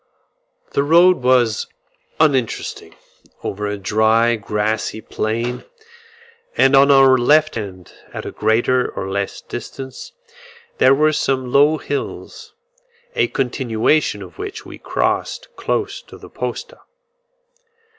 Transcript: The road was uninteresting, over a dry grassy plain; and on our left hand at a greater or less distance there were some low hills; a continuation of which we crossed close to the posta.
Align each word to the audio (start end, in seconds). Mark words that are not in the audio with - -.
The 0.71 0.81
road 0.81 1.17
was 1.17 1.67
uninteresting, 2.19 2.95
over 3.43 3.67
a 3.67 3.77
dry 3.77 4.35
grassy 4.35 4.99
plain; 4.99 5.63
and 6.57 6.75
on 6.75 6.89
our 6.89 7.19
left 7.19 7.53
hand 7.53 7.93
at 8.11 8.25
a 8.25 8.31
greater 8.31 8.89
or 8.89 9.11
less 9.11 9.41
distance 9.41 10.13
there 10.79 10.95
were 10.95 11.13
some 11.13 11.51
low 11.51 11.77
hills; 11.77 12.55
a 13.15 13.27
continuation 13.27 14.23
of 14.23 14.39
which 14.39 14.65
we 14.65 14.79
crossed 14.79 15.55
close 15.55 16.01
to 16.07 16.17
the 16.17 16.31
posta. 16.31 16.79